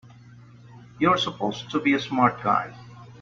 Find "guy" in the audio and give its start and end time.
2.41-2.73